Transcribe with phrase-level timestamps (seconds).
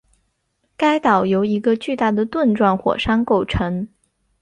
[0.75, 3.87] 该岛由一个巨大的盾状火山构成